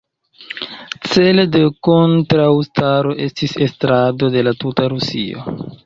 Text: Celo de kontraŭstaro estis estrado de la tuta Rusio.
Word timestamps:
Celo 1.11 1.45
de 1.57 1.61
kontraŭstaro 1.89 3.15
estis 3.29 3.57
estrado 3.69 4.35
de 4.39 4.49
la 4.49 4.59
tuta 4.65 4.93
Rusio. 4.97 5.51